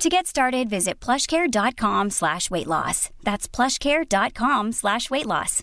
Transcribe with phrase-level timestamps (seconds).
[0.00, 3.10] To get started, visit plushcare.com slash weight loss.
[3.22, 5.62] That's plushcare.com slash weight loss.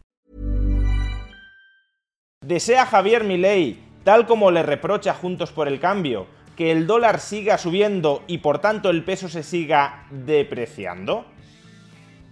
[2.46, 7.58] ¿Desea Javier Milei, tal como le reprocha Juntos por el Cambio, que el dólar siga
[7.58, 11.26] subiendo y por tanto el peso se siga depreciando?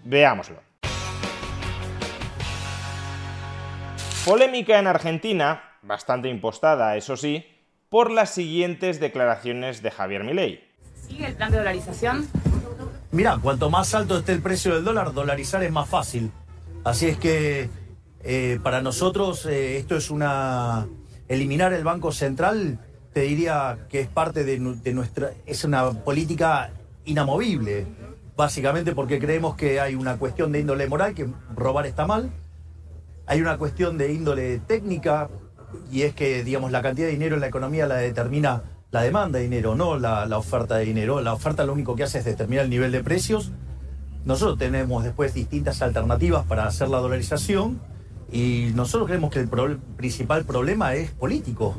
[0.03, 0.61] Veámoslo.
[4.23, 7.47] Polémica en Argentina, bastante impostada, eso sí,
[7.89, 10.74] por las siguientes declaraciones de Javier Milei.
[11.07, 12.27] ¿Sigue el plan de dolarización?
[13.11, 16.31] Mira, cuanto más alto esté el precio del dólar, dolarizar es más fácil.
[16.83, 17.69] Así es que
[18.23, 20.87] eh, para nosotros eh, esto es una...
[21.27, 22.79] Eliminar el Banco Central,
[23.13, 25.31] te diría que es parte de, de nuestra...
[25.45, 26.71] Es una política
[27.05, 27.87] inamovible,
[28.35, 32.31] básicamente porque creemos que hay una cuestión de índole moral, que robar está mal.
[33.25, 35.29] Hay una cuestión de índole técnica,
[35.91, 39.39] y es que, digamos, la cantidad de dinero en la economía la determina la demanda
[39.39, 41.21] de dinero, no la, oferta de dinero.
[41.21, 43.51] La oferta lo único que hace es determinar el nivel de precios.
[44.23, 47.79] Nosotros tenemos después distintas alternativas para hacer la dolarización
[48.31, 51.75] y nosotros creemos que el pro principal problema es político,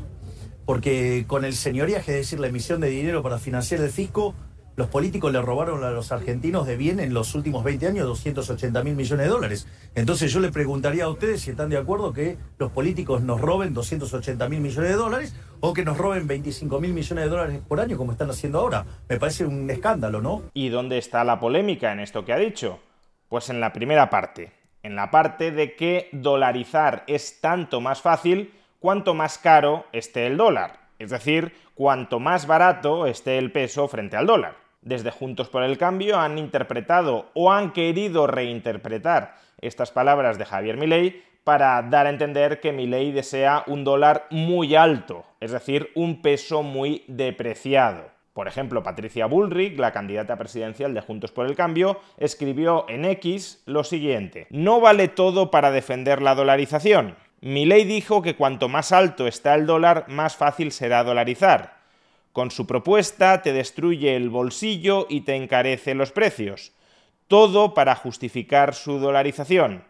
[0.65, 4.33] porque con el señoriaje, es decir, la emisión de dinero para financiar el fisco,
[4.77, 8.83] los políticos le robaron a los argentinos de bien en los últimos 20 años 280
[8.83, 9.67] mil millones de dólares.
[9.95, 13.73] Entonces yo le preguntaría a ustedes si están de acuerdo que los políticos nos roben
[13.73, 17.79] 280 mil millones de dólares o que nos roben 25 mil millones de dólares por
[17.79, 18.85] año como están haciendo ahora.
[19.09, 20.43] Me parece un escándalo, ¿no?
[20.53, 22.79] ¿Y dónde está la polémica en esto que ha dicho?
[23.29, 28.53] Pues en la primera parte, en la parte de que dolarizar es tanto más fácil
[28.79, 30.91] cuanto más caro esté el dólar.
[30.99, 35.77] Es decir, cuanto más barato esté el peso frente al dólar desde Juntos por el
[35.77, 42.09] Cambio han interpretado o han querido reinterpretar estas palabras de Javier Milei para dar a
[42.09, 48.05] entender que Milei desea un dólar muy alto, es decir, un peso muy depreciado.
[48.33, 53.63] Por ejemplo, Patricia Bullrich, la candidata presidencial de Juntos por el Cambio, escribió en X
[53.65, 57.15] lo siguiente: No vale todo para defender la dolarización.
[57.41, 61.76] Milei dijo que cuanto más alto está el dólar, más fácil será dolarizar.
[62.31, 66.71] Con su propuesta te destruye el bolsillo y te encarece los precios.
[67.27, 69.83] Todo para justificar su dolarización.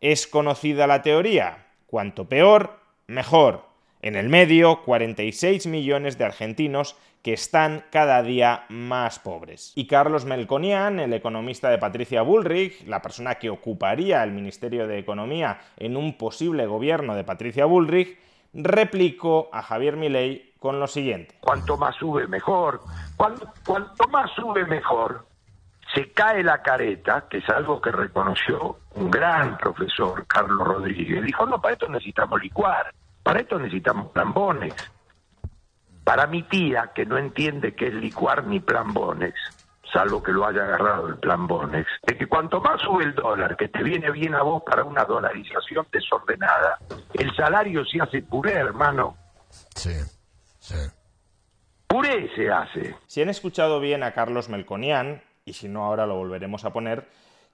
[0.00, 1.66] Es conocida la teoría.
[1.86, 3.66] Cuanto peor, mejor.
[4.00, 9.72] En el medio, 46 millones de argentinos que están cada día más pobres.
[9.76, 14.98] Y Carlos Melconian, el economista de Patricia Bullrich, la persona que ocuparía el Ministerio de
[14.98, 18.18] Economía en un posible gobierno de Patricia Bullrich,
[18.52, 21.34] replicó a Javier Milei con lo siguiente.
[21.40, 22.82] Cuanto más sube, mejor.
[23.16, 25.26] Cuanto, cuanto más sube, mejor.
[25.92, 31.24] Se cae la careta, que es algo que reconoció un gran profesor, Carlos Rodríguez.
[31.24, 34.72] Dijo, no, para esto necesitamos licuar, para esto necesitamos plambones.
[36.04, 39.34] Para mi tía, que no entiende qué es licuar ni plambones,
[39.92, 43.66] salvo que lo haya agarrado el plambones, de que cuanto más sube el dólar, que
[43.66, 46.78] te viene bien a vos para una dolarización desordenada,
[47.14, 49.16] el salario se hace puré, hermano.
[49.74, 50.21] Sí.
[50.62, 50.76] Sí.
[51.88, 52.94] Puré se hace.
[53.08, 57.08] Si han escuchado bien a Carlos Melconian, y si no ahora lo volveremos a poner,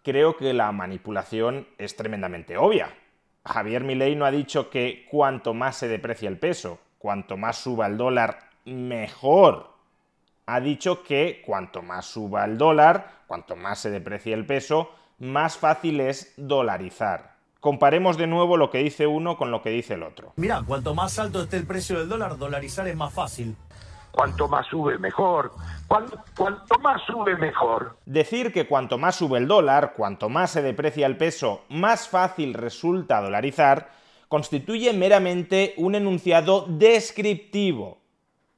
[0.05, 2.95] creo que la manipulación es tremendamente obvia.
[3.47, 7.87] Javier Milei no ha dicho que cuanto más se deprecia el peso, cuanto más suba
[7.87, 9.71] el dólar, mejor.
[10.45, 15.57] Ha dicho que cuanto más suba el dólar, cuanto más se deprecie el peso, más
[15.57, 17.38] fácil es dolarizar.
[17.61, 20.33] Comparemos de nuevo lo que dice uno con lo que dice el otro.
[20.37, 23.57] Mira, cuanto más alto esté el precio del dólar, dolarizar es más fácil.
[24.13, 25.53] Cuanto más sube, mejor.
[25.87, 27.97] Cuanto, cuanto, más sube, mejor.
[28.07, 32.55] Decir que cuanto más sube el dólar, cuanto más se deprecia el peso, más fácil
[32.55, 33.91] resulta dolarizar,
[34.29, 37.99] constituye meramente un enunciado descriptivo.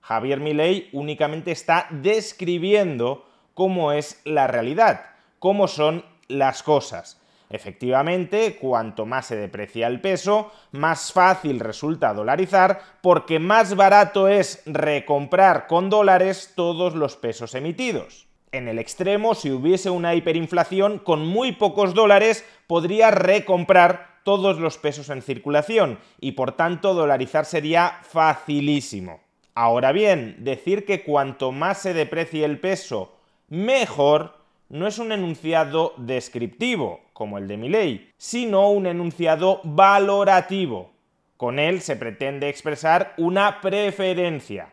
[0.00, 7.19] Javier Milei únicamente está describiendo cómo es la realidad, cómo son las cosas.
[7.50, 14.62] Efectivamente, cuanto más se deprecia el peso, más fácil resulta dolarizar porque más barato es
[14.66, 18.28] recomprar con dólares todos los pesos emitidos.
[18.52, 24.78] En el extremo, si hubiese una hiperinflación, con muy pocos dólares podría recomprar todos los
[24.78, 29.20] pesos en circulación y por tanto dolarizar sería facilísimo.
[29.54, 33.16] Ahora bien, decir que cuanto más se deprecie el peso,
[33.48, 34.39] mejor,
[34.70, 40.92] no es un enunciado descriptivo, como el de Milley, sino un enunciado valorativo.
[41.36, 44.72] Con él se pretende expresar una preferencia.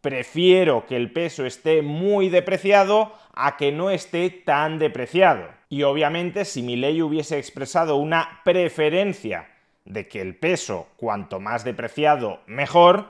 [0.00, 5.46] Prefiero que el peso esté muy depreciado a que no esté tan depreciado.
[5.68, 9.48] Y obviamente si Milley hubiese expresado una preferencia
[9.84, 13.06] de que el peso cuanto más depreciado mejor,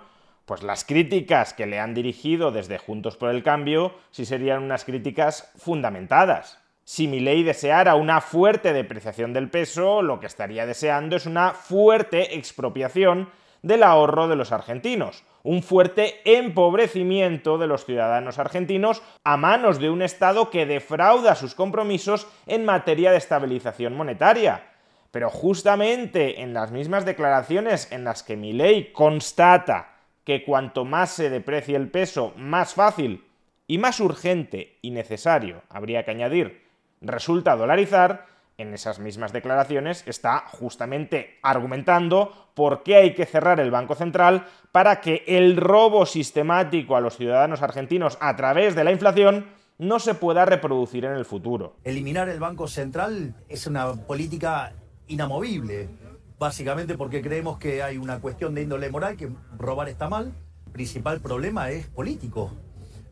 [0.47, 4.85] pues las críticas que le han dirigido desde Juntos por el Cambio sí serían unas
[4.85, 6.63] críticas fundamentadas.
[6.85, 12.37] Si ley deseara una fuerte depreciación del peso, lo que estaría deseando es una fuerte
[12.37, 13.29] expropiación
[13.63, 19.91] del ahorro de los argentinos, un fuerte empobrecimiento de los ciudadanos argentinos a manos de
[19.91, 24.63] un Estado que defrauda sus compromisos en materia de estabilización monetaria.
[25.11, 29.96] Pero justamente en las mismas declaraciones en las que ley constata
[30.27, 33.25] que cuanto más se deprecie el peso, más fácil
[33.69, 36.65] y más urgente y necesario, habría que añadir,
[37.01, 38.27] resulta dolarizar,
[38.59, 44.47] en esas mismas declaraciones está justamente argumentando por qué hay que cerrar el Banco Central
[44.73, 49.47] para que el robo sistemático a los ciudadanos argentinos a través de la inflación
[49.79, 51.77] no se pueda reproducir en el futuro.
[51.85, 54.73] Eliminar el Banco Central es una política
[55.07, 55.89] inamovible
[56.39, 59.29] básicamente porque creemos que hay una cuestión de índole moral, que
[59.59, 60.33] robar está mal.
[60.73, 62.53] Principal problema es político,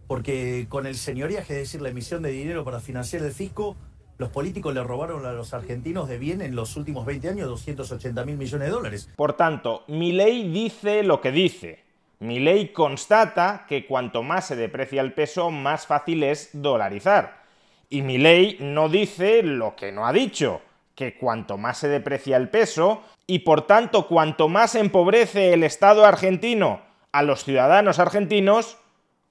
[0.06, 3.76] porque con el señoriaje, es decir, la emisión de dinero para financiar el fisco,
[4.18, 8.24] los políticos le robaron a los argentinos de bien en los últimos 20 años 280
[8.24, 9.10] mil millones de dólares.
[9.16, 11.84] Por tanto, mi ley dice lo que dice.
[12.20, 17.42] Mi ley constata que cuanto más se deprecia el peso, más fácil es dolarizar.
[17.90, 20.62] Y mi ley no dice lo que no ha dicho,
[20.94, 26.04] que cuanto más se deprecia el peso, y por tanto cuanto más empobrece el Estado
[26.04, 26.82] argentino
[27.12, 28.78] a los ciudadanos argentinos,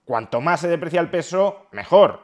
[0.06, 2.22] cuanto más se deprecia el peso, mejor.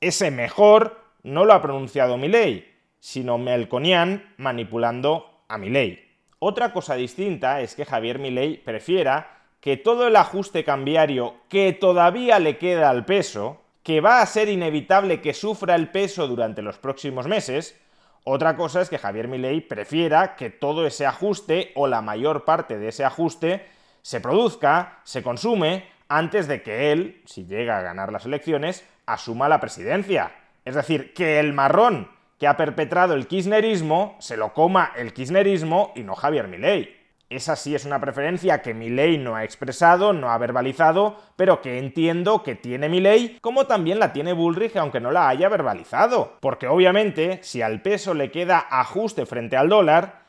[0.00, 6.04] Ese mejor no lo ha pronunciado Milei, sino Melconian manipulando a Milei.
[6.38, 12.38] Otra cosa distinta es que Javier Milei prefiera que todo el ajuste cambiario que todavía
[12.38, 16.78] le queda al peso, que va a ser inevitable que sufra el peso durante los
[16.78, 17.80] próximos meses,
[18.24, 22.78] otra cosa es que Javier Milei prefiera que todo ese ajuste o la mayor parte
[22.78, 23.66] de ese ajuste
[24.00, 29.48] se produzca, se consume, antes de que él, si llega a ganar las elecciones, asuma
[29.48, 30.32] la presidencia.
[30.64, 35.92] Es decir, que el marrón que ha perpetrado el kirchnerismo se lo coma el kirchnerismo
[35.94, 37.03] y no Javier Milei.
[37.34, 41.60] Esa sí es una preferencia que mi ley no ha expresado, no ha verbalizado, pero
[41.60, 45.48] que entiendo que tiene mi ley, como también la tiene Bullrich, aunque no la haya
[45.48, 46.34] verbalizado.
[46.38, 50.22] Porque obviamente, si al peso le queda ajuste frente al dólar,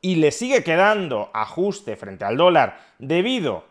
[0.00, 3.64] y le sigue quedando ajuste frente al dólar debido,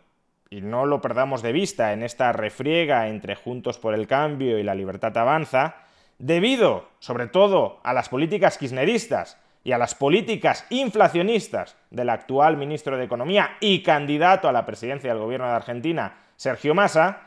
[0.49, 4.63] y no lo perdamos de vista en esta refriega entre Juntos por el Cambio y
[4.63, 5.75] la Libertad Avanza,
[6.19, 12.97] debido, sobre todo, a las políticas kirchneristas, y a las políticas inflacionistas del actual ministro
[12.97, 17.21] de Economía y candidato a la presidencia del gobierno de Argentina, Sergio Massa,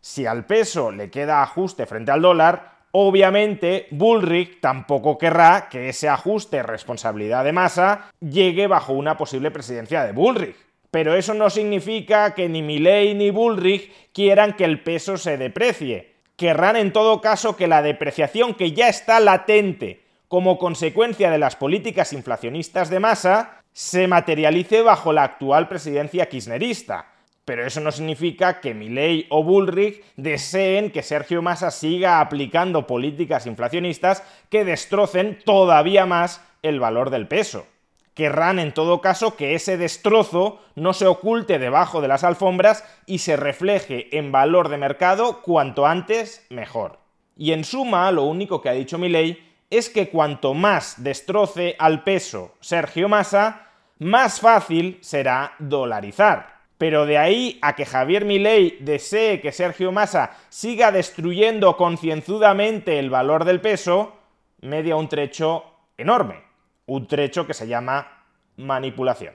[0.00, 6.08] si al peso le queda ajuste frente al dólar, obviamente Bullrich tampoco querrá que ese
[6.08, 10.56] ajuste responsabilidad de Massa llegue bajo una posible presidencia de Bullrich.
[10.90, 16.14] Pero eso no significa que ni Milley ni Bullrich quieran que el peso se deprecie.
[16.36, 21.56] Querrán en todo caso que la depreciación que ya está latente como consecuencia de las
[21.56, 27.06] políticas inflacionistas de masa, se materialice bajo la actual presidencia kirchnerista.
[27.46, 33.46] Pero eso no significa que Milley o Bullrich deseen que Sergio Massa siga aplicando políticas
[33.46, 37.66] inflacionistas que destrocen todavía más el valor del peso.
[38.12, 43.18] Querrán en todo caso que ese destrozo no se oculte debajo de las alfombras y
[43.18, 46.98] se refleje en valor de mercado cuanto antes mejor.
[47.34, 52.02] Y en suma, lo único que ha dicho Milley es que cuanto más destroce al
[52.04, 53.66] peso Sergio Massa,
[53.98, 56.58] más fácil será dolarizar.
[56.78, 63.10] Pero de ahí a que Javier Milei desee que Sergio Massa siga destruyendo concienzudamente el
[63.10, 64.16] valor del peso,
[64.60, 65.64] media un trecho
[65.96, 66.44] enorme,
[66.86, 68.24] un trecho que se llama
[68.56, 69.34] manipulación.